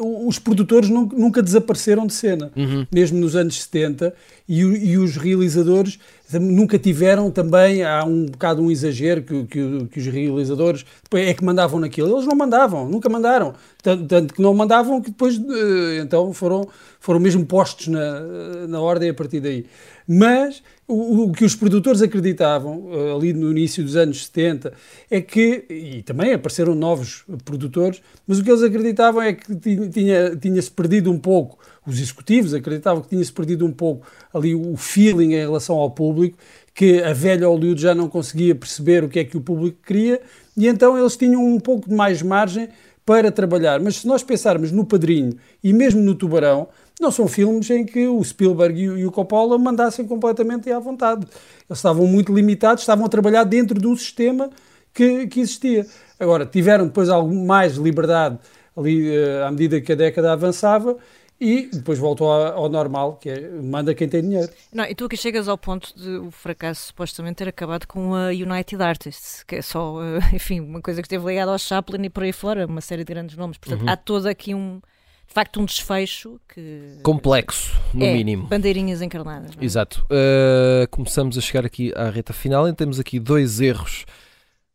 [0.00, 2.86] os produtores nunca desapareceram de cena, uhum.
[2.90, 4.14] mesmo nos anos 70,
[4.48, 5.98] e, e, os realizadores
[6.38, 11.34] nunca tiveram também, há um bocado um exagero que, que, que, os realizadores depois é
[11.34, 15.36] que mandavam naquilo, eles não mandavam, nunca mandaram, tanto, tanto que não mandavam que depois
[15.36, 16.68] eh, então foram,
[17.00, 18.20] foram mesmo postos na,
[18.68, 19.66] na ordem a partir daí.
[20.06, 24.72] Mas o, o, que os produtores acreditavam eh, ali no início dos anos 70
[25.10, 29.54] é que, e também apareceram novos produtores, mas o que eles acreditavam é que
[29.88, 31.58] tinha, tinha-se perdido um pouco,
[31.90, 36.38] os executivos acreditavam que tinha-se perdido um pouco ali o feeling em relação ao público,
[36.74, 40.20] que a velha Hollywood já não conseguia perceber o que é que o público queria,
[40.56, 42.68] e então eles tinham um pouco de mais margem
[43.04, 43.80] para trabalhar.
[43.80, 46.68] Mas se nós pensarmos no Padrinho e mesmo no Tubarão,
[47.00, 51.26] não são filmes em que o Spielberg e o Coppola mandassem completamente à vontade.
[51.68, 54.50] Eles estavam muito limitados, estavam a trabalhar dentro de um sistema
[54.92, 55.86] que, que existia.
[56.18, 58.38] Agora, tiveram depois algo mais liberdade
[58.76, 60.96] ali uh, à medida que a década avançava
[61.40, 64.52] e depois voltou ao, normal, que é manda quem tem dinheiro.
[64.72, 68.28] Não, e tu aqui chegas ao ponto de o fracasso supostamente ter acabado com a
[68.28, 72.10] United Artists, que é só, uh, enfim, uma coisa que esteve ligada ao Chaplin e
[72.10, 73.56] por aí fora, uma série de grandes nomes.
[73.56, 73.88] Portanto, uhum.
[73.88, 74.80] há todo aqui um
[75.26, 79.64] de facto um desfecho que complexo no é, mínimo bandeirinhas encarnadas é?
[79.64, 84.06] exato uh, começamos a chegar aqui à reta final e temos aqui dois erros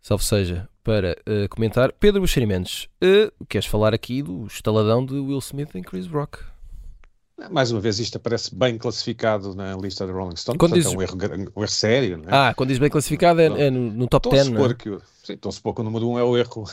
[0.02, 1.92] salvo seja para uh, comentar.
[1.94, 6.38] Pedro Buxerimentos, uh, queres falar aqui do estaladão de Will Smith em Chris Rock?
[7.52, 10.86] Mais uma vez, isto aparece bem classificado na lista da Rolling Stone, quando diz...
[10.86, 11.18] é um erro,
[11.56, 12.22] um erro sério.
[12.26, 12.30] É?
[12.30, 14.74] Ah, quando diz bem classificado é, é no, no, top 10, não é?
[14.74, 16.66] Que, sim, então se pôr que o número 1 um é o erro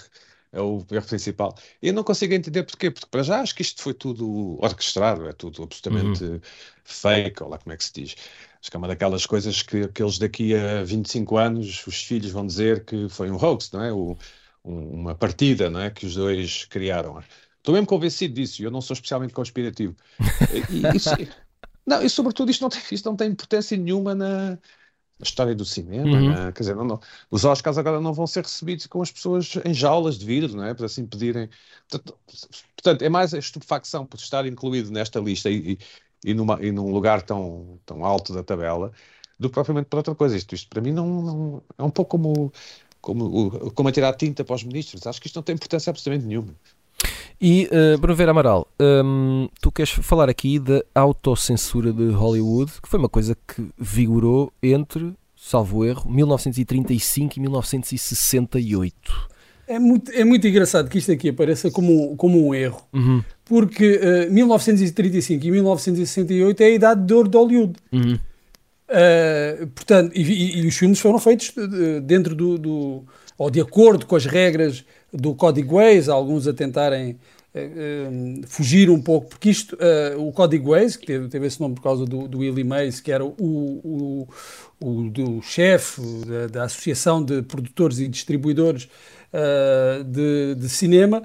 [0.53, 1.57] é o erro principal.
[1.81, 5.33] Eu não consigo entender porquê, porque para já acho que isto foi tudo orquestrado, é
[5.33, 6.41] tudo absolutamente uhum.
[6.85, 8.15] fake, ou lá como é que se diz.
[8.61, 12.31] Acho que é uma daquelas coisas que, que eles daqui a 25 anos, os filhos
[12.31, 13.93] vão dizer que foi um hoax, não é?
[13.93, 14.17] O,
[14.65, 15.91] um, uma partida, não é?
[15.91, 17.23] Que os dois criaram.
[17.63, 19.95] Estou mesmo convencido disso, eu não sou especialmente conspirativo.
[20.69, 21.11] E, isso,
[21.87, 24.59] não, e sobretudo isto não tem, isto não tem importância nenhuma na,
[25.21, 26.31] a história do cinema, uhum.
[26.31, 26.53] né?
[26.53, 27.01] quer dizer, não, não,
[27.31, 30.65] os Oscars agora não vão ser recebidos com as pessoas em jaulas de vidro, não
[30.65, 30.75] é?
[30.75, 31.49] Para assim pedirem.
[31.89, 32.19] Portanto,
[32.75, 36.73] portanto, é mais a estupefacção por estar incluído nesta lista e, e, e, numa, e
[36.73, 38.93] num lugar tão, tão alto da tabela
[39.39, 40.37] do que propriamente por outra coisa.
[40.37, 42.53] Isto, isto para mim não, não é um pouco como,
[43.01, 45.07] como, como a tirar tinta para os ministros.
[45.07, 46.55] Acho que isto não tem importância absolutamente nenhuma.
[47.43, 52.89] E, uh, Bruno Vera Amaral, um, tu queres falar aqui da autocensura de Hollywood, que
[52.89, 58.95] foi uma coisa que vigorou entre, salvo erro, 1935 e 1968.
[59.67, 63.25] É muito, é muito engraçado que isto aqui apareça como, como um erro, uhum.
[63.45, 67.73] porque uh, eh, 1935 e 1968 é a idade de ouro de Hollywood.
[67.91, 68.19] Uhum.
[68.89, 71.53] Uh, portanto, e, e, e, os filmes foram feitos
[72.05, 73.05] dentro do, do,
[73.37, 77.19] ou de acordo com as regras do Código Waze, alguns a tentarem
[77.55, 81.75] uh, fugir um pouco, porque isto, uh, o Código Waze, que teve, teve, esse nome
[81.75, 84.29] por causa do, Willie Mays, que era o, o,
[84.81, 88.89] o do chefe da, da, Associação de Produtores e Distribuidores
[89.33, 91.23] uh, de, de, cinema,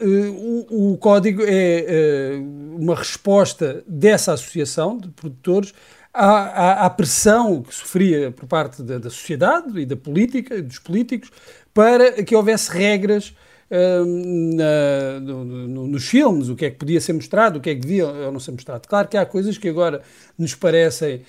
[0.00, 2.40] o, o, código é
[2.74, 5.74] uma resposta dessa associação de produtores
[6.16, 10.78] à, à, à, pressão que sofria por parte da, da, sociedade e da política, dos
[10.78, 11.30] políticos,
[11.74, 13.34] para que houvesse regras
[13.70, 17.70] hum, na, no, no, nos filmes, o que é que podia ser mostrado, o que
[17.70, 18.88] é que devia ou não ser mostrado.
[18.88, 20.00] Claro que há coisas que agora
[20.38, 21.22] nos parecem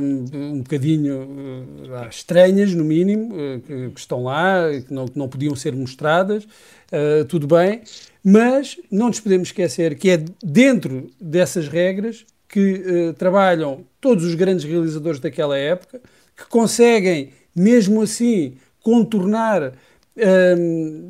[0.00, 5.18] um, um bocadinho uh, estranhas, no mínimo, uh, que, que, estão lá, que não, que
[5.18, 7.82] não podiam ser mostradas, uh, tudo bem,
[8.22, 14.64] mas não nos podemos esquecer que é dentro dessas regras que trabalham todos os grandes
[14.64, 16.00] realizadores daquela época,
[16.36, 19.74] que conseguem, mesmo assim, contornar uh,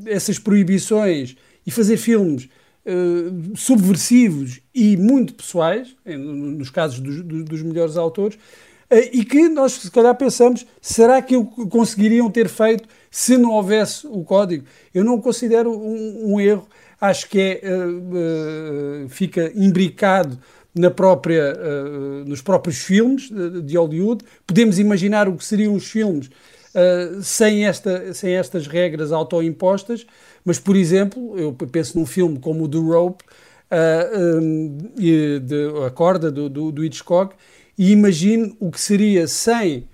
[0.07, 1.37] essas proibições
[1.67, 2.45] e fazer filmes
[2.87, 9.73] uh, subversivos e muito pessoais, nos casos dos, dos melhores autores, uh, e que nós,
[9.73, 14.65] se calhar, pensamos: será que o conseguiriam ter feito se não houvesse o código?
[14.95, 16.67] Eu não considero um, um erro,
[16.99, 20.39] acho que é, uh, fica imbricado
[20.75, 24.25] na própria, uh, nos próprios filmes de, de, Hollywood.
[24.47, 30.05] Podemos imaginar o que seriam os filmes uh, sem, esta, sem estas regras autoimpostas,
[30.45, 33.25] mas, por exemplo, eu penso num filme como o do Rope,
[33.71, 35.41] uh, um, de,
[35.87, 37.37] a corda do, do, do, Hitchcock,
[37.79, 39.89] e imagino o que seria sem,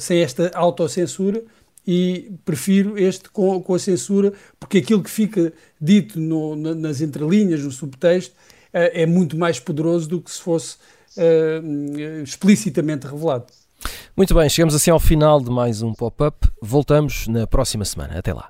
[0.00, 1.42] sem esta autocensura
[1.86, 7.62] e prefiro este com, com, a censura, porque aquilo que fica dito no, nas entrelinhas,
[7.62, 8.34] no subtexto,
[8.74, 10.76] é, é muito mais poderoso do que se fosse
[11.16, 11.62] eh,
[12.22, 13.46] explicitamente revelado.
[14.16, 16.48] Muito bem, chegamos assim ao final de mais um pop-up.
[16.60, 18.18] Voltamos na próxima semana.
[18.18, 18.48] Até lá.